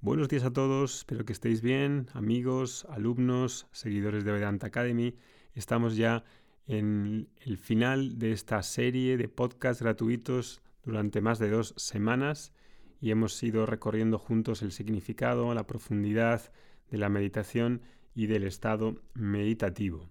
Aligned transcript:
Buenos 0.00 0.28
días 0.28 0.44
a 0.44 0.52
todos, 0.52 0.98
espero 0.98 1.24
que 1.24 1.32
estéis 1.32 1.62
bien, 1.62 2.08
amigos, 2.12 2.86
alumnos, 2.90 3.66
seguidores 3.72 4.24
de 4.24 4.32
Vedanta 4.32 4.68
Academy. 4.68 5.16
Estamos 5.54 5.96
ya 5.96 6.22
en 6.66 7.28
el 7.40 7.58
final 7.58 8.18
de 8.18 8.32
esta 8.32 8.62
serie 8.62 9.16
de 9.16 9.28
podcasts 9.28 9.82
gratuitos 9.82 10.62
durante 10.84 11.20
más 11.20 11.38
de 11.38 11.50
dos 11.50 11.74
semanas 11.76 12.52
y 13.00 13.10
hemos 13.10 13.42
ido 13.42 13.66
recorriendo 13.66 14.18
juntos 14.18 14.62
el 14.62 14.72
significado, 14.72 15.52
la 15.54 15.66
profundidad 15.66 16.52
de 16.90 16.98
la 16.98 17.08
meditación 17.08 17.82
y 18.14 18.26
del 18.26 18.44
estado 18.44 19.02
meditativo. 19.14 20.08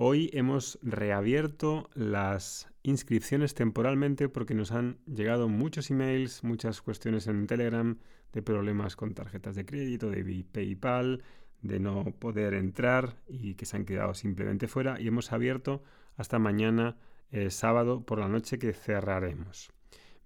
Hoy 0.00 0.30
hemos 0.32 0.78
reabierto 0.80 1.90
las 1.92 2.68
inscripciones 2.84 3.54
temporalmente 3.54 4.28
porque 4.28 4.54
nos 4.54 4.70
han 4.70 5.00
llegado 5.06 5.48
muchos 5.48 5.90
emails, 5.90 6.44
muchas 6.44 6.80
cuestiones 6.82 7.26
en 7.26 7.48
Telegram 7.48 7.98
de 8.32 8.40
problemas 8.40 8.94
con 8.94 9.12
tarjetas 9.14 9.56
de 9.56 9.66
crédito, 9.66 10.08
de 10.08 10.44
PayPal, 10.52 11.24
de 11.62 11.80
no 11.80 12.04
poder 12.16 12.54
entrar 12.54 13.16
y 13.26 13.54
que 13.54 13.66
se 13.66 13.76
han 13.76 13.84
quedado 13.84 14.14
simplemente 14.14 14.68
fuera 14.68 15.00
y 15.00 15.08
hemos 15.08 15.32
abierto 15.32 15.82
hasta 16.16 16.38
mañana 16.38 16.96
eh, 17.32 17.50
sábado 17.50 18.06
por 18.06 18.20
la 18.20 18.28
noche 18.28 18.60
que 18.60 18.74
cerraremos. 18.74 19.72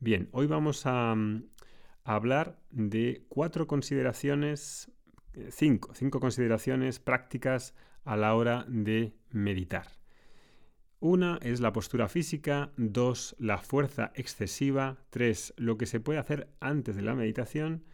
Bien, 0.00 0.28
hoy 0.32 0.48
vamos 0.48 0.84
a, 0.84 1.14
mm, 1.14 1.44
a 2.04 2.14
hablar 2.14 2.58
de 2.72 3.24
cuatro 3.30 3.66
consideraciones, 3.66 4.92
eh, 5.32 5.48
cinco, 5.50 5.94
cinco 5.94 6.20
consideraciones 6.20 7.00
prácticas 7.00 7.74
a 8.04 8.16
la 8.16 8.34
hora 8.34 8.64
de 8.68 9.14
meditar. 9.30 9.86
Una 11.00 11.38
es 11.42 11.60
la 11.60 11.72
postura 11.72 12.08
física, 12.08 12.70
dos, 12.76 13.34
la 13.38 13.58
fuerza 13.58 14.12
excesiva, 14.14 14.98
tres, 15.10 15.52
lo 15.56 15.76
que 15.76 15.86
se 15.86 15.98
puede 15.98 16.20
hacer 16.20 16.48
antes 16.60 16.94
de 16.94 17.02
la 17.02 17.16
meditación, 17.16 17.84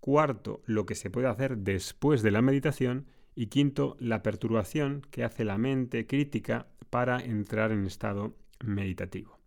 cuarto, 0.00 0.62
lo 0.64 0.86
que 0.86 0.94
se 0.94 1.10
puede 1.10 1.28
hacer 1.28 1.58
después 1.58 2.22
de 2.22 2.30
la 2.30 2.40
meditación 2.40 3.06
y 3.34 3.46
quinto, 3.46 3.96
la 4.00 4.22
perturbación 4.22 5.02
que 5.10 5.24
hace 5.24 5.44
la 5.44 5.58
mente 5.58 6.06
crítica 6.06 6.68
para 6.90 7.20
entrar 7.20 7.70
en 7.70 7.86
estado 7.86 8.34
meditativo. 8.64 9.38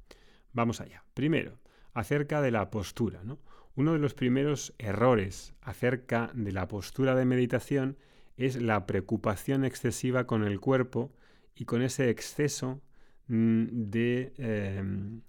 Vamos 0.54 0.80
allá. 0.80 1.04
Primero, 1.14 1.60
acerca 1.94 2.42
de 2.42 2.52
la 2.52 2.70
postura. 2.70 3.22
Uno 3.76 3.94
de 3.94 4.00
los 4.00 4.14
primeros 4.14 4.74
errores 4.78 5.54
acerca 5.62 6.32
de 6.34 6.52
la 6.52 6.68
postura 6.68 7.16
de 7.16 7.26
meditación 7.26 7.98
es 8.38 8.62
la 8.62 8.86
preocupación 8.86 9.66
excesiva 9.66 10.28
con 10.28 10.44
el 10.44 10.60
cuerpo 10.60 11.14
y 11.56 11.66
con 11.66 11.82
ese 11.82 12.10
exceso 12.10 12.82
mm, 13.28 13.66
de, 13.90 14.34
em, 14.38 15.22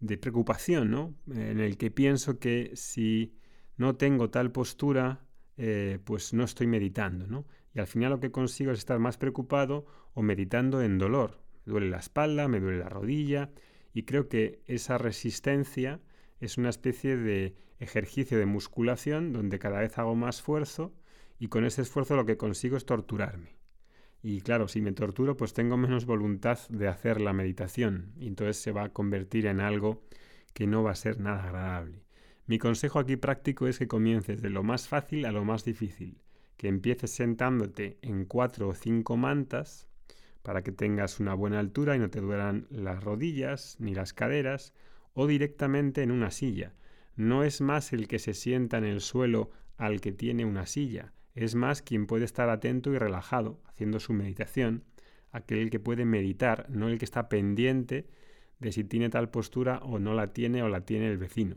de 0.00 0.18
preocupación, 0.18 0.90
¿no? 0.90 1.14
En 1.32 1.60
el 1.60 1.76
que 1.76 1.90
pienso 1.90 2.38
que 2.38 2.72
si 2.74 3.34
no 3.76 3.96
tengo 3.96 4.30
tal 4.30 4.52
postura, 4.52 5.26
eh, 5.56 5.98
pues 6.04 6.32
no 6.32 6.44
estoy 6.44 6.66
meditando, 6.66 7.26
¿no? 7.26 7.46
Y 7.74 7.80
al 7.80 7.86
final 7.86 8.10
lo 8.10 8.20
que 8.20 8.30
consigo 8.30 8.70
es 8.72 8.78
estar 8.78 8.98
más 8.98 9.18
preocupado 9.18 9.86
o 10.14 10.22
meditando 10.22 10.80
en 10.82 10.98
dolor. 10.98 11.40
Me 11.64 11.72
duele 11.72 11.90
la 11.90 11.98
espalda, 11.98 12.46
me 12.48 12.60
duele 12.60 12.78
la 12.78 12.88
rodilla 12.88 13.50
y 13.92 14.04
creo 14.04 14.28
que 14.28 14.62
esa 14.66 14.98
resistencia 14.98 16.00
es 16.40 16.58
una 16.58 16.70
especie 16.70 17.16
de 17.16 17.56
ejercicio 17.78 18.38
de 18.38 18.46
musculación 18.46 19.32
donde 19.32 19.58
cada 19.58 19.80
vez 19.80 19.98
hago 19.98 20.14
más 20.14 20.36
esfuerzo 20.36 20.94
y 21.44 21.48
con 21.48 21.66
ese 21.66 21.82
esfuerzo 21.82 22.16
lo 22.16 22.24
que 22.24 22.38
consigo 22.38 22.78
es 22.78 22.86
torturarme. 22.86 23.58
Y 24.22 24.40
claro, 24.40 24.66
si 24.66 24.80
me 24.80 24.92
torturo, 24.92 25.36
pues 25.36 25.52
tengo 25.52 25.76
menos 25.76 26.06
voluntad 26.06 26.58
de 26.70 26.88
hacer 26.88 27.20
la 27.20 27.34
meditación 27.34 28.14
y 28.16 28.28
entonces 28.28 28.56
se 28.56 28.72
va 28.72 28.84
a 28.84 28.92
convertir 28.94 29.44
en 29.44 29.60
algo 29.60 30.02
que 30.54 30.66
no 30.66 30.82
va 30.82 30.92
a 30.92 30.94
ser 30.94 31.20
nada 31.20 31.44
agradable. 31.44 32.06
Mi 32.46 32.58
consejo 32.58 32.98
aquí 32.98 33.16
práctico 33.16 33.66
es 33.66 33.78
que 33.78 33.86
comiences 33.86 34.40
de 34.40 34.48
lo 34.48 34.62
más 34.62 34.88
fácil 34.88 35.26
a 35.26 35.32
lo 35.32 35.44
más 35.44 35.66
difícil, 35.66 36.16
que 36.56 36.68
empieces 36.68 37.10
sentándote 37.10 37.98
en 38.00 38.24
cuatro 38.24 38.68
o 38.70 38.74
cinco 38.74 39.18
mantas 39.18 39.86
para 40.42 40.62
que 40.62 40.72
tengas 40.72 41.20
una 41.20 41.34
buena 41.34 41.58
altura 41.58 41.94
y 41.94 41.98
no 41.98 42.08
te 42.08 42.22
duelan 42.22 42.68
las 42.70 43.04
rodillas 43.04 43.76
ni 43.80 43.94
las 43.94 44.14
caderas, 44.14 44.72
o 45.12 45.26
directamente 45.26 46.02
en 46.02 46.10
una 46.10 46.30
silla. 46.30 46.72
No 47.16 47.44
es 47.44 47.60
más 47.60 47.92
el 47.92 48.08
que 48.08 48.18
se 48.18 48.32
sienta 48.32 48.78
en 48.78 48.84
el 48.84 49.02
suelo 49.02 49.50
al 49.76 50.00
que 50.00 50.12
tiene 50.12 50.46
una 50.46 50.64
silla, 50.64 51.12
es 51.34 51.54
más 51.54 51.82
quien 51.82 52.06
puede 52.06 52.24
estar 52.24 52.48
atento 52.48 52.92
y 52.92 52.98
relajado, 52.98 53.60
haciendo 53.66 54.00
su 54.00 54.12
meditación, 54.12 54.84
aquel 55.30 55.70
que 55.70 55.80
puede 55.80 56.04
meditar, 56.04 56.66
no 56.70 56.88
el 56.88 56.98
que 56.98 57.04
está 57.04 57.28
pendiente 57.28 58.08
de 58.60 58.72
si 58.72 58.84
tiene 58.84 59.10
tal 59.10 59.30
postura 59.30 59.78
o 59.78 59.98
no 59.98 60.14
la 60.14 60.32
tiene 60.32 60.62
o 60.62 60.68
la 60.68 60.84
tiene 60.84 61.08
el 61.08 61.18
vecino. 61.18 61.56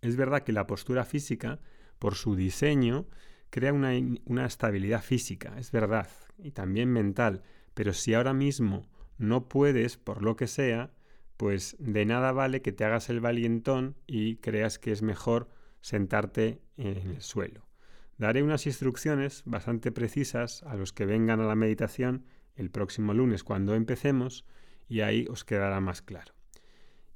Es 0.00 0.16
verdad 0.16 0.42
que 0.42 0.52
la 0.52 0.66
postura 0.66 1.04
física, 1.04 1.60
por 1.98 2.14
su 2.14 2.34
diseño, 2.34 3.06
crea 3.50 3.72
una, 3.72 3.92
una 4.24 4.46
estabilidad 4.46 5.02
física, 5.02 5.54
es 5.58 5.70
verdad, 5.70 6.08
y 6.38 6.52
también 6.52 6.90
mental, 6.90 7.42
pero 7.74 7.92
si 7.92 8.14
ahora 8.14 8.32
mismo 8.32 8.88
no 9.18 9.48
puedes, 9.48 9.98
por 9.98 10.22
lo 10.22 10.34
que 10.34 10.46
sea, 10.46 10.90
pues 11.36 11.76
de 11.78 12.06
nada 12.06 12.32
vale 12.32 12.62
que 12.62 12.72
te 12.72 12.84
hagas 12.84 13.10
el 13.10 13.20
valientón 13.20 13.96
y 14.06 14.36
creas 14.36 14.78
que 14.78 14.92
es 14.92 15.02
mejor 15.02 15.48
sentarte 15.80 16.62
en 16.76 16.96
el 16.96 17.20
suelo. 17.20 17.71
Daré 18.18 18.42
unas 18.42 18.66
instrucciones 18.66 19.42
bastante 19.46 19.92
precisas 19.92 20.62
a 20.64 20.76
los 20.76 20.92
que 20.92 21.06
vengan 21.06 21.40
a 21.40 21.46
la 21.46 21.54
meditación 21.54 22.24
el 22.56 22.70
próximo 22.70 23.14
lunes 23.14 23.44
cuando 23.44 23.74
empecemos 23.74 24.44
y 24.88 25.00
ahí 25.00 25.26
os 25.30 25.44
quedará 25.44 25.80
más 25.80 26.02
claro. 26.02 26.34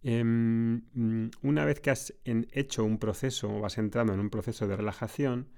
Em, 0.03 0.83
una 1.43 1.65
vez 1.65 1.81
que 1.81 1.91
has 1.91 2.15
hecho 2.25 2.85
un 2.85 2.99
proceso 2.99 3.55
o 3.55 3.61
vas 3.61 3.77
entrando 3.79 4.15
en 4.15 4.21
un 4.21 4.31
proceso 4.31 4.67
de 4.69 4.77
relajación, 4.77 5.49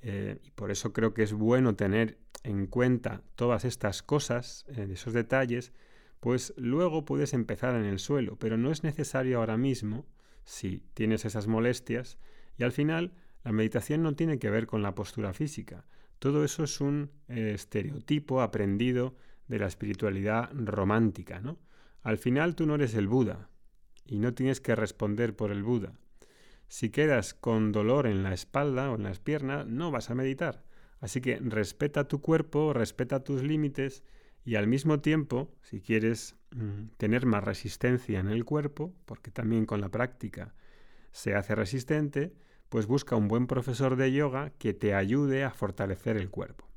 eh, 0.00 0.40
y 0.44 0.50
por 0.52 0.70
eso 0.70 0.92
creo 0.92 1.12
que 1.12 1.22
es 1.22 1.32
bueno 1.32 1.76
tener 1.76 2.18
en 2.42 2.66
cuenta 2.66 3.22
todas 3.34 3.64
estas 3.64 4.02
cosas, 4.02 4.64
eh, 4.68 4.88
esos 4.92 5.12
detalles, 5.12 5.72
pues 6.20 6.54
luego 6.56 7.04
puedes 7.04 7.32
empezar 7.32 7.74
en 7.74 7.84
el 7.84 7.98
suelo, 7.98 8.36
pero 8.38 8.56
no 8.56 8.70
es 8.70 8.82
necesario 8.82 9.38
ahora 9.38 9.56
mismo 9.56 10.06
si 10.44 10.82
tienes 10.94 11.24
esas 11.24 11.46
molestias 11.46 12.18
y 12.56 12.64
al 12.64 12.72
final 12.72 13.12
la 13.44 13.52
meditación 13.52 14.02
no 14.02 14.14
tiene 14.14 14.38
que 14.38 14.50
ver 14.50 14.66
con 14.66 14.82
la 14.82 14.94
postura 14.94 15.32
física. 15.32 15.86
Todo 16.18 16.44
eso 16.44 16.64
es 16.64 16.80
un 16.80 17.10
eh, 17.28 17.52
estereotipo 17.54 18.42
aprendido 18.42 19.16
de 19.46 19.58
la 19.58 19.66
espiritualidad 19.66 20.50
romántica, 20.52 21.40
¿no? 21.40 21.58
Al 22.02 22.18
final 22.18 22.54
tú 22.54 22.66
no 22.66 22.74
eres 22.74 22.94
el 22.94 23.08
Buda 23.08 23.48
y 24.04 24.18
no 24.18 24.34
tienes 24.34 24.60
que 24.60 24.74
responder 24.74 25.36
por 25.36 25.50
el 25.50 25.62
Buda. 25.62 25.92
Si 26.68 26.90
quedas 26.90 27.34
con 27.34 27.72
dolor 27.72 28.06
en 28.06 28.22
la 28.22 28.34
espalda 28.34 28.90
o 28.90 28.96
en 28.96 29.04
las 29.04 29.20
piernas, 29.20 29.66
no 29.66 29.90
vas 29.90 30.10
a 30.10 30.14
meditar. 30.14 30.64
Así 31.00 31.20
que 31.20 31.38
respeta 31.38 32.08
tu 32.08 32.20
cuerpo, 32.20 32.72
respeta 32.72 33.24
tus 33.24 33.42
límites 33.42 34.02
y 34.44 34.56
al 34.56 34.66
mismo 34.66 35.00
tiempo, 35.00 35.54
si 35.62 35.80
quieres 35.80 36.36
mm, 36.50 36.88
tener 36.96 37.26
más 37.26 37.44
resistencia 37.44 38.20
en 38.20 38.28
el 38.28 38.44
cuerpo, 38.44 38.94
porque 39.04 39.30
también 39.30 39.66
con 39.66 39.80
la 39.80 39.90
práctica 39.90 40.54
se 41.12 41.34
hace 41.34 41.54
resistente, 41.54 42.32
pues 42.68 42.86
busca 42.86 43.16
un 43.16 43.28
buen 43.28 43.46
profesor 43.46 43.96
de 43.96 44.12
yoga 44.12 44.50
que 44.58 44.74
te 44.74 44.94
ayude 44.94 45.44
a 45.44 45.50
fortalecer 45.50 46.16
el 46.16 46.30
cuerpo. 46.30 46.68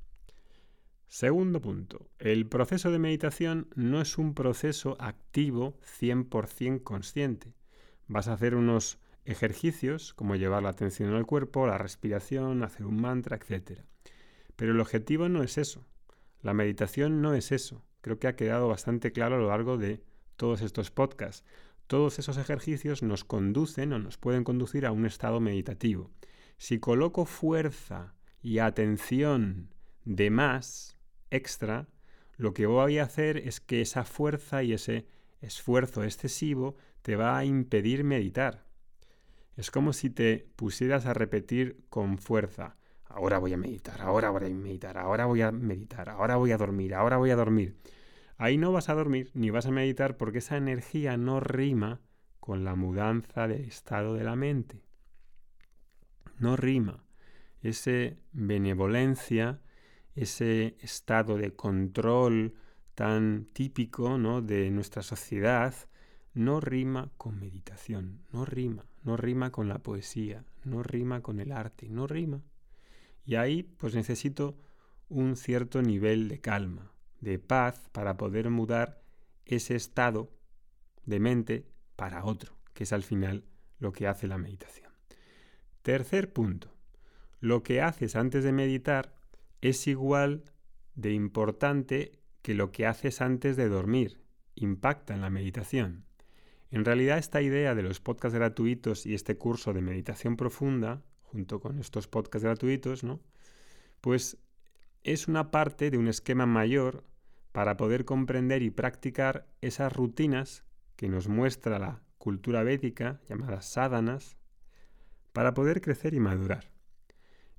Segundo 1.08 1.62
punto, 1.62 2.08
el 2.20 2.48
proceso 2.48 2.90
de 2.90 2.98
meditación 3.00 3.68
no 3.76 4.00
es 4.00 4.18
un 4.18 4.34
proceso 4.34 4.96
activo 5.00 5.78
100% 6.00 6.84
consciente. 6.84 7.54
Vas 8.08 8.30
a 8.30 8.34
hacer 8.34 8.56
unos 8.56 8.98
ejercicios 9.26 10.14
como 10.14 10.38
llevar 10.38 10.64
la 10.64 10.70
atención 10.70 11.14
al 11.14 11.26
cuerpo, 11.26 11.68
la 11.68 11.78
respiración, 11.78 12.64
hacer 12.64 12.86
un 12.86 13.02
mantra, 13.02 13.38
etc. 13.38 13.82
Pero 14.56 14.72
el 14.72 14.80
objetivo 14.80 15.28
no 15.28 15.44
es 15.44 15.58
eso. 15.58 15.86
La 16.42 16.54
meditación 16.54 17.22
no 17.22 17.34
es 17.34 17.52
eso. 17.52 17.84
Creo 18.00 18.18
que 18.18 18.28
ha 18.28 18.38
quedado 18.38 18.70
bastante 18.70 19.12
claro 19.12 19.36
a 19.36 19.40
lo 19.40 19.50
largo 19.50 19.78
de 19.78 20.02
todos 20.38 20.62
estos 20.62 20.92
podcasts. 20.92 21.44
Todos 21.92 22.20
esos 22.20 22.38
ejercicios 22.38 23.04
nos 23.04 23.26
conducen 23.26 23.92
o 23.92 24.00
nos 24.00 24.18
pueden 24.18 24.46
conducir 24.46 24.86
a 24.86 24.94
un 24.94 25.06
estado 25.06 25.42
meditativo. 25.42 26.10
Si 26.58 26.80
coloco 26.80 27.26
fuerza 27.26 28.16
y 28.42 28.60
atención 28.60 29.74
de 30.06 30.30
más, 30.30 30.98
extra, 31.32 31.90
lo 32.38 32.54
que 32.54 32.66
voy 32.66 33.00
a 33.00 33.04
hacer 33.04 33.36
es 33.36 33.60
que 33.60 33.82
esa 33.82 34.06
fuerza 34.06 34.64
y 34.64 34.72
ese 34.72 35.06
esfuerzo 35.42 36.06
excesivo 36.06 36.78
te 37.02 37.18
va 37.18 37.38
a 37.38 37.44
impedir 37.44 38.06
meditar. 38.06 38.64
Es 39.58 39.70
como 39.70 39.92
si 39.92 40.10
te 40.10 40.48
pusieras 40.56 41.06
a 41.06 41.14
repetir 41.14 41.84
con 41.90 42.20
fuerza, 42.20 42.78
ahora 43.04 43.38
voy 43.38 43.52
a 43.52 43.58
meditar, 43.58 44.02
ahora 44.02 44.30
voy 44.30 44.46
a 44.46 44.50
meditar, 44.50 44.98
ahora 44.98 45.26
voy 45.26 45.42
a 45.42 45.52
meditar, 45.52 46.08
ahora 46.08 46.38
voy 46.38 46.54
a 46.54 46.58
dormir, 46.58 46.96
ahora 46.96 47.18
voy 47.18 47.32
a 47.32 47.36
dormir. 47.36 47.76
Ahí 48.42 48.58
no 48.58 48.72
vas 48.72 48.90
a 48.90 48.96
dormir 48.96 49.30
ni 49.36 49.52
vas 49.52 49.68
a 49.68 49.72
meditar 49.72 50.18
porque 50.18 50.40
esa 50.40 50.58
energía 50.58 51.16
no 51.16 51.40
rima 51.40 52.02
con 52.40 52.64
la 52.64 52.74
mudanza 52.74 53.48
del 53.48 53.66
estado 53.66 54.16
de 54.16 54.24
la 54.24 54.36
mente. 54.36 54.82
No 56.40 56.56
rima. 56.56 57.04
Ese 57.62 58.18
benevolencia, 58.32 59.62
ese 60.16 60.76
estado 60.80 61.38
de 61.38 61.54
control 61.54 62.56
tan 62.96 63.46
típico 63.54 64.18
¿no? 64.18 64.42
de 64.42 64.72
nuestra 64.72 65.04
sociedad, 65.04 65.76
no 66.34 66.60
rima 66.60 67.12
con 67.18 67.40
meditación, 67.40 68.24
no 68.32 68.44
rima, 68.44 68.88
no 69.04 69.18
rima 69.18 69.52
con 69.52 69.68
la 69.68 69.84
poesía, 69.84 70.46
no 70.64 70.82
rima 70.82 71.22
con 71.22 71.40
el 71.40 71.52
arte, 71.52 71.90
no 71.90 72.08
rima. 72.08 72.42
Y 73.24 73.36
ahí 73.36 73.62
pues 73.62 73.94
necesito 73.94 74.58
un 75.10 75.36
cierto 75.36 75.84
nivel 75.84 76.28
de 76.28 76.42
calma, 76.42 76.92
de 77.22 77.40
paz 77.40 77.90
para 77.92 78.18
poder 78.18 78.50
mudar 78.50 79.02
ese 79.46 79.76
estado 79.76 80.32
de 81.06 81.20
mente 81.20 81.68
para 81.96 82.26
otro, 82.26 82.58
que 82.74 82.84
es 82.84 82.94
al 82.94 83.04
final 83.04 83.46
lo 83.80 83.94
que 83.94 84.08
hace 84.08 84.28
la 84.28 84.38
meditación. 84.38 84.92
Tercer 85.82 86.32
punto. 86.34 86.74
Lo 87.40 87.64
que 87.64 87.82
haces 87.82 88.16
antes 88.16 88.44
de 88.44 88.52
meditar 88.52 89.16
es 89.62 89.88
igual 89.88 90.44
de 90.96 91.14
importante 91.14 92.20
que 92.42 92.54
lo 92.54 92.72
que 92.72 92.86
haces 92.86 93.22
antes 93.22 93.56
de 93.56 93.70
dormir. 93.70 94.22
Impacta 94.56 95.14
en 95.14 95.22
la 95.22 95.30
meditación. 95.30 96.06
En 96.70 96.86
realidad 96.86 97.18
esta 97.18 97.42
idea 97.42 97.76
de 97.76 97.84
los 97.84 98.00
podcasts 98.00 98.38
gratuitos 98.38 99.06
y 99.06 99.14
este 99.14 99.38
curso 99.38 99.74
de 99.74 99.82
meditación 99.82 100.38
profunda, 100.38 101.04
junto 101.24 101.60
con 101.60 101.80
estos 101.80 102.08
podcasts 102.08 102.46
gratuitos, 102.46 103.04
¿no? 103.04 103.20
Pues 104.02 104.38
es 105.04 105.28
una 105.28 105.52
parte 105.52 105.90
de 105.90 105.98
un 105.98 106.08
esquema 106.08 106.46
mayor 106.46 107.04
para 107.52 107.78
poder 107.78 108.06
comprender 108.06 108.62
y 108.62 108.70
practicar 108.70 109.48
esas 109.62 109.92
rutinas 109.94 110.64
que 110.96 111.10
nos 111.10 111.28
muestra 111.28 111.80
la 111.80 112.02
cultura 112.18 112.64
védica, 112.64 113.20
llamadas 113.28 113.66
sadhanas, 113.66 114.38
para 115.34 115.54
poder 115.54 115.82
crecer 115.82 116.14
y 116.14 116.20
madurar. 116.20 116.72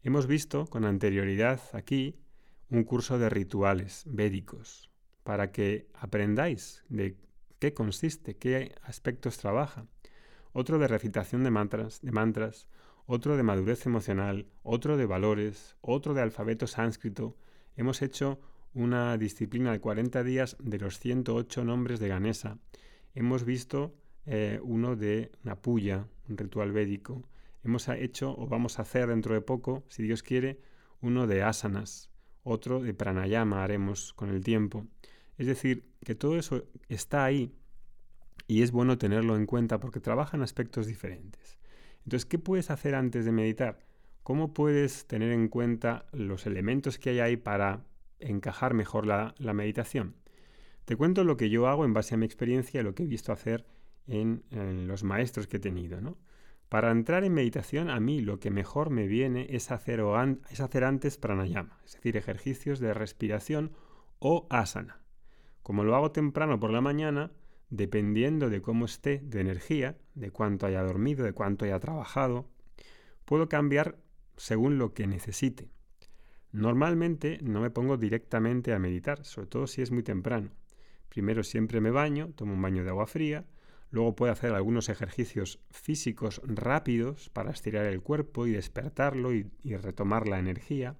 Hemos 0.03 0.27
visto 0.27 0.67
con 0.67 0.85
anterioridad 0.85 1.61
aquí 1.73 2.17
un 2.71 2.85
curso 2.85 3.19
de 3.19 3.29
rituales 3.29 4.05
védicos 4.07 4.91
para 5.23 5.53
que 5.53 5.89
aprendáis 5.95 6.85
de 6.89 7.17
qué 7.59 7.75
consiste, 7.75 8.37
qué 8.37 8.75
aspectos 8.83 9.39
trabaja. 9.39 9.87
Otro 10.53 10.79
de 10.79 10.89
recitación 10.89 11.45
de 11.45 11.51
mantras, 11.51 12.01
de 12.03 12.13
mantras, 12.13 12.69
otro 13.07 13.37
de 13.37 13.43
madurez 13.43 13.87
emocional, 13.87 14.47
otro 14.63 14.97
de 14.97 15.07
valores, 15.07 15.77
otro 15.81 16.15
de 16.15 16.23
alfabeto 16.23 16.67
sánscrito. 16.67 17.37
Hemos 17.77 18.03
hecho 18.03 18.41
una 18.75 19.17
disciplina 19.19 19.73
de 19.73 19.81
40 19.81 20.23
días 20.25 20.57
de 20.61 20.79
los 20.79 20.99
108 20.99 21.65
nombres 21.65 22.01
de 22.01 22.09
Ganesa. 22.09 22.59
Hemos 23.15 23.45
visto 23.45 23.95
eh, 24.27 24.61
uno 24.63 24.97
de 24.97 25.31
Napuya, 25.43 26.07
un 26.29 26.37
ritual 26.37 26.73
védico. 26.73 27.29
Hemos 27.65 27.89
hecho 27.89 28.35
o 28.37 28.47
vamos 28.47 28.79
a 28.79 28.83
hacer 28.83 29.09
dentro 29.09 29.35
de 29.35 29.41
poco, 29.41 29.85
si 29.89 30.03
Dios 30.03 30.23
quiere, 30.23 30.61
uno 31.01 31.27
de 31.27 31.43
asanas, 31.43 32.11
otro 32.43 32.81
de 32.81 32.95
pranayama 32.95 33.63
haremos 33.63 34.13
con 34.15 34.31
el 34.31 34.43
tiempo. 34.43 34.87
Es 35.39 35.47
decir, 35.47 35.91
que 36.05 36.15
todo 36.15 36.39
eso 36.39 36.65
está 36.89 37.25
ahí 37.25 37.53
y 38.47 38.63
es 38.63 38.73
bueno 38.73 38.99
tenerlo 38.99 39.37
en 39.37 39.47
cuenta 39.47 39.81
porque 39.81 40.01
trabaja 40.01 40.37
en 40.37 40.43
aspectos 40.43 40.87
diferentes. 40.87 41.59
Entonces, 42.05 42.27
¿qué 42.27 42.39
puedes 42.39 42.71
hacer 42.71 42.95
antes 42.95 43.25
de 43.25 43.33
meditar? 43.33 43.79
¿Cómo 44.23 44.53
puedes 44.55 45.07
tener 45.07 45.33
en 45.33 45.49
cuenta 45.49 46.07
los 46.13 46.47
elementos 46.47 46.99
que 46.99 47.11
hay 47.11 47.21
ahí 47.21 47.37
para 47.37 47.85
encajar 48.23 48.75
mejor 48.75 49.07
la, 49.07 49.35
meditación? 49.39 50.17
Te 50.85 50.97
cuento 50.97 51.25
lo 51.25 51.37
que 51.37 51.51
yo 51.51 51.69
hago 51.69 51.85
en 51.85 51.93
base 51.95 52.15
a 52.15 52.19
mi 52.19 52.27
experiencia 52.27 52.83
lo 52.83 52.95
que 52.95 53.05
he 53.05 53.07
visto 53.07 53.33
hacer 53.33 53.67
en, 54.07 54.43
los 54.87 55.05
maestros 55.05 55.47
que 55.47 55.59
he 55.59 55.61
tenido. 55.61 56.17
Para 56.69 56.91
entrar 56.91 57.25
en 57.25 57.35
meditación, 57.35 57.91
a 57.91 58.01
mí 58.01 58.21
lo 58.21 58.41
que 58.41 58.51
mejor 58.51 58.91
me 58.91 59.07
viene 59.07 59.47
es 59.51 59.71
hacer, 59.71 60.03
es 60.51 60.61
hacer 60.61 60.85
antes 60.85 61.19
pranayama, 61.19 61.79
es 61.85 61.93
decir, 61.93 62.17
ejercicios 62.17 62.81
de 62.81 62.95
respiración 62.95 63.73
o 64.19 64.47
asana. 64.51 65.03
Como 65.63 65.85
lo 65.85 65.95
hago 65.95 66.13
temprano 66.13 66.59
por 66.59 66.71
la 66.71 66.81
mañana, 66.81 67.31
dependiendo 67.71 68.51
de 68.51 68.61
cómo 68.61 68.85
esté 68.85 69.21
de 69.25 69.41
energía, 69.41 69.97
de 70.15 70.31
cuánto 70.31 70.67
haya 70.67 70.83
dormido, 70.83 71.25
de 71.25 71.33
cuánto 71.33 71.65
haya 71.65 71.79
trabajado, 71.79 72.49
puedo 73.25 73.49
cambiar 73.49 73.99
según 74.37 74.79
lo 74.79 74.93
que 74.93 75.07
necesite. 75.07 75.71
Normalmente 76.53 77.39
no 77.43 77.61
me 77.61 77.71
pongo 77.71 77.97
directamente 77.97 78.73
a 78.73 78.79
meditar, 78.79 79.25
sobre 79.25 79.49
todo 79.49 79.67
si 79.67 79.83
es 79.83 79.91
muy 79.91 80.03
temprano. 80.03 80.51
Primero 81.09 81.43
siempre 81.43 81.81
me 81.81 81.91
baño, 81.91 82.33
tomo 82.37 82.53
un 82.53 82.63
baño 82.63 82.85
de 82.85 82.91
agua 82.91 83.07
fría, 83.07 83.47
luego 83.91 84.15
puedo 84.15 84.33
hacer 84.33 84.53
algunos 84.53 84.89
ejercicios 84.89 85.61
físicos 85.71 86.41
rápidos 86.45 87.31
para 87.31 87.51
estirar 87.51 87.87
el 87.87 88.03
cuerpo 88.03 88.47
y 88.47 88.53
despertarlo 88.53 89.35
y, 89.35 89.51
y 89.63 89.77
retomar 89.77 90.29
la 90.29 90.39
energía, 90.39 90.97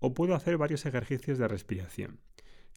o 0.00 0.14
puedo 0.14 0.34
hacer 0.34 0.58
varios 0.58 0.84
ejercicios 0.84 1.38
de 1.38 1.48
respiración. 1.48 2.18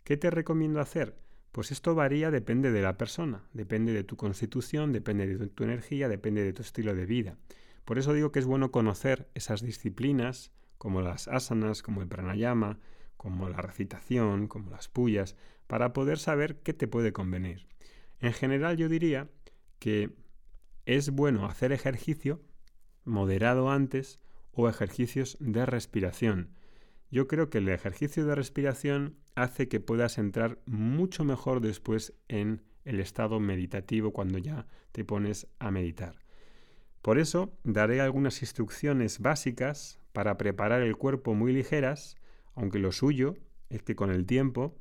¿Qué 0.04 0.16
te 0.16 0.30
recomiendo 0.30 0.80
hacer? 0.80 1.18
Pues 1.52 1.72
esto 1.72 1.96
varía, 1.96 2.30
depende 2.30 2.72
de 2.72 2.82
la 2.82 2.98
persona, 2.98 3.46
depende 3.54 3.94
de 3.94 4.04
tu 4.04 4.16
constitución, 4.16 4.92
depende 4.92 5.26
de 5.38 5.48
tu 5.48 5.64
energía, 5.64 6.08
depende 6.08 6.44
de 6.44 6.54
tu 6.54 6.62
estilo 6.62 6.94
de 6.94 7.06
vida. 7.06 7.38
Por 7.86 7.98
eso 7.98 8.14
digo 8.14 8.32
que 8.32 8.40
es 8.40 8.46
bueno 8.46 8.72
conocer 8.72 9.30
esas 9.36 9.62
disciplinas, 9.62 10.52
como 10.86 11.02
las 11.02 11.28
asanas, 11.28 11.82
como 11.82 12.04
el 12.04 12.08
pranayama, 12.08 12.78
como 13.18 13.50
la 13.50 13.58
recitación, 13.58 14.48
como 14.48 14.70
las 14.70 14.88
puyas, 14.88 15.36
para 15.66 15.94
poder 15.94 16.20
saber 16.20 16.62
qué 16.62 16.76
te 16.76 16.88
puede 16.88 17.12
convenir. 17.12 17.68
En 18.20 18.34
general 18.34 18.78
yo 18.78 18.88
diría 18.88 19.28
que 19.80 20.12
es 20.86 21.10
bueno 21.10 21.48
hacer 21.48 21.72
ejercicio 21.72 22.40
moderado 23.04 23.72
antes 23.72 24.20
o 24.52 24.70
ejercicios 24.70 25.38
de 25.40 25.66
respiración. 25.66 26.52
Yo 27.10 27.28
creo 27.28 27.50
que 27.50 27.58
el 27.58 27.70
ejercicio 27.70 28.24
de 28.28 28.36
respiración 28.36 29.18
hace 29.34 29.68
que 29.68 29.80
puedas 29.80 30.20
entrar 30.20 30.60
mucho 30.68 31.24
mejor 31.24 31.62
después 31.62 32.14
en 32.28 32.62
el 32.84 33.00
estado 33.00 33.40
meditativo 33.40 34.14
cuando 34.14 34.38
ya 34.38 34.68
te 34.92 35.04
pones 35.04 35.48
a 35.58 35.72
meditar. 35.72 36.20
Por 37.02 37.18
eso 37.18 37.58
daré 37.64 38.02
algunas 38.02 38.44
instrucciones 38.44 39.18
básicas 39.18 40.00
para 40.16 40.38
preparar 40.38 40.82
el 40.82 40.96
cuerpo 40.96 41.36
muy 41.36 41.52
ligeras, 41.52 42.16
aunque 42.56 42.80
lo 42.80 42.94
suyo 42.94 43.36
es 43.70 43.84
que 43.84 43.98
con 43.98 44.12
el 44.12 44.26
tiempo 44.26 44.74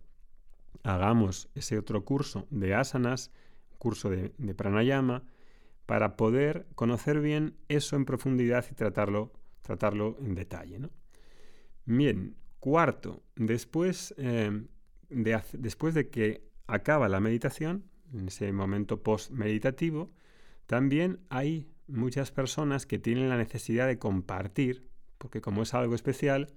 hagamos 0.84 1.48
ese 1.56 1.76
otro 1.76 2.04
curso 2.04 2.46
de 2.50 2.74
asanas, 2.74 3.32
curso 3.78 4.10
de, 4.10 4.30
pranayama, 4.54 5.24
para 5.86 6.16
poder 6.16 6.68
conocer 6.76 7.20
bien 7.20 7.56
eso 7.68 7.96
en 7.96 8.04
profundidad 8.04 8.64
y 8.70 8.74
tratarlo, 8.74 9.32
tratarlo 9.62 10.16
en 10.20 10.36
detalle. 10.36 10.78
Bien, 11.84 12.36
Cuarto, 12.60 13.24
después, 13.34 14.14
eh, 14.16 14.66
de, 15.10 15.42
después 15.52 15.94
de 15.94 16.10
que 16.10 16.48
acaba 16.68 17.08
la 17.08 17.20
meditación, 17.20 17.84
en 18.12 18.28
ese 18.28 18.52
momento 18.52 19.02
post-meditativo, 19.02 20.12
también 20.66 21.18
hay 21.28 21.68
muchas 21.88 22.30
personas 22.30 22.86
que 22.86 23.00
tienen 23.00 23.28
la 23.28 23.36
necesidad 23.36 23.88
de 23.88 23.98
compartir, 23.98 24.93
porque 25.24 25.40
como 25.40 25.62
es 25.62 25.72
algo 25.72 25.94
especial, 25.94 26.52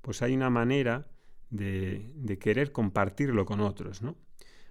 pues 0.00 0.22
hay 0.22 0.32
una 0.32 0.48
manera 0.48 1.08
de, 1.50 2.12
de 2.14 2.38
querer 2.38 2.70
compartirlo 2.70 3.44
con 3.46 3.58
otros, 3.58 4.00
¿no? 4.00 4.16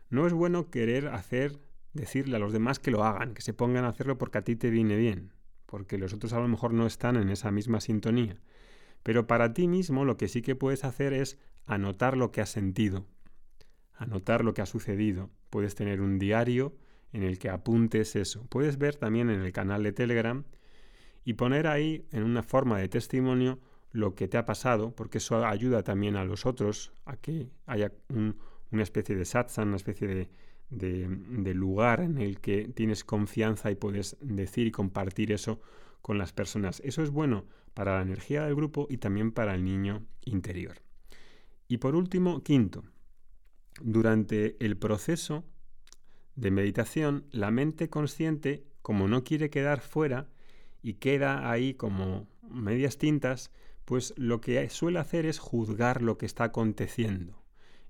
No 0.10 0.26
es 0.26 0.32
bueno 0.32 0.70
querer 0.70 1.10
hacer, 1.10 1.60
decirle 1.92 2.38
a 2.38 2.40
los 2.40 2.54
demás 2.54 2.80
que 2.80 2.92
lo 2.92 3.04
hagan, 3.04 3.34
que 3.34 3.42
se 3.42 3.54
pongan 3.54 3.84
a 3.84 3.90
hacerlo 3.90 4.18
porque 4.18 4.38
a 4.38 4.46
ti 4.46 4.56
te 4.56 4.70
viene 4.70 4.96
bien, 4.96 5.34
porque 5.66 5.98
los 5.98 6.14
otros 6.14 6.32
a 6.32 6.40
lo 6.40 6.48
mejor 6.48 6.72
no 6.72 6.88
están 6.88 7.18
en 7.18 7.28
esa 7.28 7.52
misma 7.52 7.82
sintonía. 7.82 8.40
Pero 9.04 9.28
para 9.28 9.54
ti 9.54 9.68
mismo 9.68 10.06
lo 10.06 10.16
que 10.16 10.30
sí 10.30 10.42
que 10.42 10.56
puedes 10.56 10.86
hacer 10.86 11.12
es 11.12 11.38
anotar 11.66 12.16
lo 12.16 12.32
que 12.32 12.40
has 12.40 12.52
sentido, 12.52 13.06
anotar 13.96 14.46
lo 14.46 14.54
que 14.54 14.62
ha 14.62 14.66
sucedido. 14.66 15.30
Puedes 15.50 15.76
tener 15.76 16.00
un 16.00 16.20
diario 16.20 16.74
en 17.12 17.24
el 17.24 17.38
que 17.38 17.50
apuntes 17.50 18.16
eso. 18.16 18.46
Puedes 18.48 18.78
ver 18.78 18.96
también 18.96 19.30
en 19.30 19.42
el 19.42 19.52
canal 19.52 19.84
de 19.84 19.92
Telegram 19.92 20.46
y 21.24 21.34
poner 21.34 21.68
ahí 21.68 22.06
en 22.12 22.24
una 22.24 22.44
forma 22.44 22.80
de 22.80 22.90
testimonio 22.90 23.60
lo 23.92 24.16
que 24.16 24.28
te 24.28 24.38
ha 24.38 24.46
pasado, 24.46 24.96
porque 24.96 25.18
eso 25.18 25.46
ayuda 25.46 25.84
también 25.84 26.16
a 26.16 26.26
los 26.26 26.46
otros 26.46 26.94
a 27.06 27.18
que 27.18 27.50
haya 27.66 27.92
una 28.10 28.84
especie 28.84 29.16
de 29.16 29.26
satsang, 29.26 29.68
una 29.68 29.76
especie 29.76 30.08
de, 30.08 30.30
de, 30.72 31.54
lugar 31.54 32.00
en 32.00 32.18
el 32.18 32.40
que 32.40 32.70
tienes 32.70 33.04
confianza 33.04 33.70
y 33.70 33.76
puedes 33.76 34.18
decir 34.22 34.68
y 34.68 34.72
compartir 34.72 35.32
eso 35.32 35.62
con 36.02 36.18
las 36.18 36.32
personas. 36.32 36.82
Eso 36.86 37.04
es 37.04 37.10
bueno 37.10 37.46
para 37.74 37.98
la 37.98 38.02
energía 38.02 38.46
del 38.46 38.56
grupo 38.56 38.88
y 38.90 38.98
también 38.98 39.32
para 39.32 39.54
el 39.54 39.64
niño 39.64 40.06
interior. 40.24 40.78
Y 41.68 41.78
por 41.78 41.96
último, 41.96 42.44
quinto, 42.44 42.84
durante 43.82 44.56
el 44.66 44.78
proceso 44.78 45.44
de 46.36 46.52
meditación, 46.52 47.26
la 47.32 47.52
mente 47.52 47.90
consciente, 47.90 48.66
como 48.82 49.08
no 49.08 49.24
quiere 49.24 49.50
quedar 49.50 49.82
fuera 49.82 50.30
y 50.82 50.96
queda 50.96 51.50
ahí 51.50 51.74
como 51.74 52.28
medias 52.50 52.98
tintas, 52.98 53.52
pues 53.86 54.14
lo 54.18 54.42
que 54.42 54.70
suele 54.70 55.00
hacer 55.00 55.26
es 55.26 55.40
juzgar 55.40 56.02
lo 56.02 56.18
que 56.18 56.26
está 56.26 56.46
aconteciendo. 56.46 57.42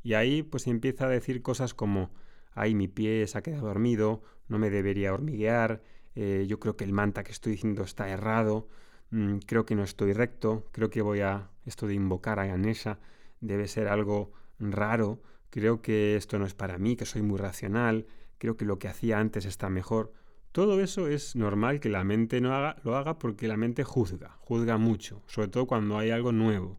Y 0.04 0.14
ahí 0.14 0.44
pues 0.44 0.68
empieza 0.68 1.06
a 1.06 1.10
decir 1.10 1.42
cosas 1.42 1.74
como, 1.74 2.12
ay, 2.54 2.76
mi 2.76 2.88
pie 2.88 3.26
se 3.28 3.38
ha 3.38 3.44
quedado 3.44 3.68
dormido, 3.68 4.22
no 4.48 4.58
me 4.58 4.70
debería 4.70 5.14
hormiguear, 5.14 5.84
eh, 6.16 6.46
yo 6.48 6.60
creo 6.60 6.76
que 6.76 6.84
el 6.84 6.94
manta 6.94 7.24
que 7.24 7.32
estoy 7.32 7.54
diciendo 7.54 7.84
está 7.84 8.10
errado, 8.10 8.68
mm, 9.12 9.38
creo 9.46 9.66
que 9.66 9.76
no 9.76 9.84
estoy 9.84 10.14
recto, 10.14 10.68
creo 10.72 10.90
que 10.90 11.02
voy 11.02 11.22
a, 11.22 11.50
esto 11.66 11.88
de 11.88 11.94
invocar 11.94 12.40
a 12.40 12.46
Ganesha 12.46 13.00
debe 13.40 13.68
ser 13.68 13.88
algo 13.88 14.32
raro, 14.60 15.22
creo 15.50 15.82
que 15.82 16.16
esto 16.16 16.40
no 16.40 16.46
es 16.46 16.54
para 16.54 16.78
mí, 16.78 16.96
que 16.96 17.06
soy 17.06 17.22
muy 17.22 17.38
racional, 17.38 18.06
creo 18.38 18.56
que 18.58 18.66
lo 18.66 18.80
que 18.80 18.88
hacía 18.88 19.20
antes 19.20 19.46
está 19.46 19.70
mejor. 19.70 20.14
Todo 20.52 20.82
eso 20.82 21.08
es 21.08 21.38
normal 21.38 21.80
que 21.80 21.88
la 21.88 22.04
mente 22.04 22.42
no 22.42 22.54
haga, 22.54 22.76
lo 22.84 22.98
haga 22.98 23.18
porque 23.18 23.48
la 23.48 23.56
mente 23.56 23.86
juzga, 23.86 24.38
juzga 24.42 24.78
mucho, 24.78 25.24
sobre 25.28 25.48
todo 25.48 25.66
cuando 25.66 25.98
hay 25.98 26.10
algo 26.10 26.34
nuevo. 26.34 26.78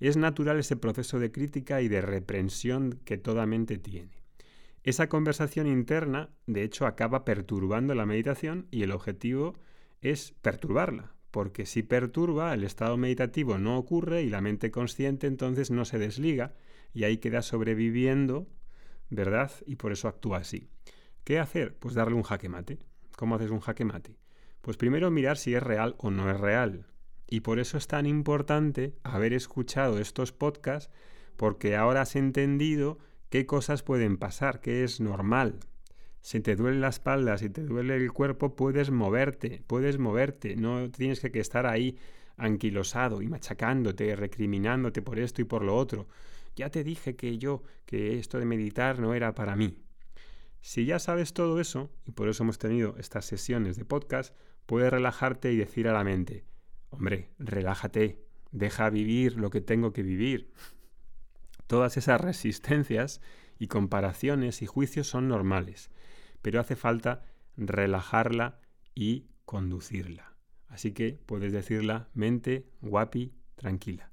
Es 0.00 0.16
natural 0.16 0.58
ese 0.58 0.76
proceso 0.76 1.18
de 1.18 1.30
crítica 1.30 1.82
y 1.82 1.88
de 1.88 2.00
reprensión 2.00 3.00
que 3.04 3.18
toda 3.18 3.44
mente 3.44 3.76
tiene. 3.76 4.22
Esa 4.82 5.10
conversación 5.10 5.66
interna, 5.66 6.30
de 6.46 6.62
hecho, 6.62 6.86
acaba 6.86 7.24
perturbando 7.26 7.94
la 7.94 8.06
meditación 8.06 8.66
y 8.70 8.82
el 8.82 8.92
objetivo 8.92 9.54
es 10.00 10.32
perturbarla, 10.40 11.12
porque 11.30 11.66
si 11.66 11.82
perturba, 11.82 12.54
el 12.54 12.64
estado 12.64 12.96
meditativo 12.96 13.58
no 13.58 13.76
ocurre 13.76 14.22
y 14.22 14.30
la 14.30 14.40
mente 14.40 14.70
consciente 14.70 15.26
entonces 15.26 15.70
no 15.70 15.84
se 15.84 15.98
desliga 15.98 16.54
y 16.94 17.04
ahí 17.04 17.18
queda 17.18 17.42
sobreviviendo, 17.42 18.48
¿verdad? 19.10 19.52
Y 19.66 19.76
por 19.76 19.92
eso 19.92 20.08
actúa 20.08 20.38
así. 20.38 20.70
¿Qué 21.24 21.38
hacer? 21.38 21.76
Pues 21.76 21.94
darle 21.94 22.14
un 22.14 22.22
jaque 22.22 22.48
mate. 22.48 22.78
¿Cómo 23.22 23.36
haces 23.36 23.52
un 23.52 23.60
jaque 23.60 23.84
mate? 23.84 24.16
Pues 24.62 24.76
primero 24.76 25.08
mirar 25.12 25.36
si 25.38 25.54
es 25.54 25.62
real 25.62 25.94
o 25.98 26.10
no 26.10 26.28
es 26.28 26.40
real. 26.40 26.88
Y 27.28 27.42
por 27.42 27.60
eso 27.60 27.78
es 27.78 27.86
tan 27.86 28.04
importante 28.04 28.96
haber 29.04 29.32
escuchado 29.32 30.00
estos 30.00 30.32
podcasts, 30.32 30.90
porque 31.36 31.76
ahora 31.76 32.00
has 32.00 32.16
entendido 32.16 32.98
qué 33.30 33.46
cosas 33.46 33.84
pueden 33.84 34.16
pasar, 34.16 34.58
qué 34.58 34.82
es 34.82 35.00
normal. 35.00 35.60
Si 36.20 36.40
te 36.40 36.56
duele 36.56 36.80
la 36.80 36.88
espalda, 36.88 37.38
si 37.38 37.48
te 37.48 37.62
duele 37.62 37.94
el 37.94 38.12
cuerpo, 38.12 38.56
puedes 38.56 38.90
moverte, 38.90 39.62
puedes 39.68 40.00
moverte, 40.00 40.56
no 40.56 40.90
tienes 40.90 41.20
que 41.20 41.38
estar 41.38 41.64
ahí 41.64 41.96
anquilosado 42.36 43.22
y 43.22 43.28
machacándote, 43.28 44.16
recriminándote 44.16 45.00
por 45.00 45.20
esto 45.20 45.40
y 45.40 45.44
por 45.44 45.62
lo 45.62 45.76
otro. 45.76 46.08
Ya 46.56 46.70
te 46.70 46.82
dije 46.82 47.14
que 47.14 47.38
yo, 47.38 47.62
que 47.86 48.18
esto 48.18 48.40
de 48.40 48.46
meditar 48.46 48.98
no 48.98 49.14
era 49.14 49.32
para 49.32 49.54
mí. 49.54 49.81
Si 50.62 50.84
ya 50.86 51.00
sabes 51.00 51.34
todo 51.34 51.60
eso, 51.60 51.90
y 52.06 52.12
por 52.12 52.28
eso 52.28 52.44
hemos 52.44 52.58
tenido 52.58 52.94
estas 52.96 53.24
sesiones 53.24 53.76
de 53.76 53.84
podcast, 53.84 54.32
puedes 54.64 54.92
relajarte 54.92 55.52
y 55.52 55.56
decir 55.56 55.88
a 55.88 55.92
la 55.92 56.04
mente, 56.04 56.44
hombre, 56.90 57.32
relájate, 57.40 58.24
deja 58.52 58.88
vivir 58.88 59.36
lo 59.36 59.50
que 59.50 59.60
tengo 59.60 59.92
que 59.92 60.04
vivir. 60.04 60.52
Todas 61.66 61.96
esas 61.96 62.20
resistencias 62.20 63.20
y 63.58 63.66
comparaciones 63.66 64.62
y 64.62 64.66
juicios 64.66 65.08
son 65.08 65.26
normales, 65.26 65.90
pero 66.42 66.60
hace 66.60 66.76
falta 66.76 67.24
relajarla 67.56 68.60
y 68.94 69.26
conducirla. 69.44 70.36
Así 70.68 70.92
que 70.92 71.20
puedes 71.26 71.52
decirla 71.52 72.08
mente, 72.14 72.70
guapi, 72.82 73.34
tranquila. 73.56 74.11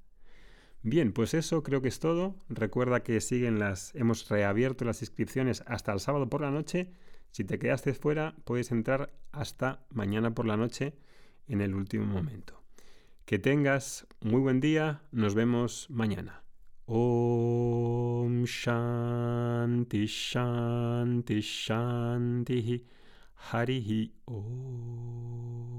Bien, 0.81 1.11
pues 1.11 1.33
eso 1.33 1.61
creo 1.61 1.81
que 1.81 1.89
es 1.89 1.99
todo. 1.99 2.35
Recuerda 2.47 3.03
que 3.03 3.19
siguen 3.19 3.59
las, 3.59 3.93
hemos 3.95 4.29
reabierto 4.29 4.85
las 4.85 5.01
inscripciones 5.01 5.63
hasta 5.67 5.91
el 5.91 5.99
sábado 5.99 6.29
por 6.29 6.41
la 6.41 6.51
noche. 6.51 6.93
Si 7.31 7.43
te 7.43 7.59
quedaste 7.59 7.93
fuera, 7.93 8.35
puedes 8.45 8.71
entrar 8.71 9.13
hasta 9.31 9.85
mañana 9.89 10.33
por 10.33 10.45
la 10.45 10.57
noche 10.57 10.93
en 11.47 11.61
el 11.61 11.75
último 11.75 12.05
momento. 12.05 12.63
Que 13.25 13.39
tengas 13.39 14.07
muy 14.21 14.39
buen 14.41 14.59
día. 14.59 15.01
Nos 15.11 15.35
vemos 15.35 15.87
mañana. 15.89 16.43
Om 16.85 18.45
Shanti 18.45 20.05
Shanti 20.07 21.41
Shanti 21.41 22.87
Harihi 23.51 24.13
Om. 24.25 25.69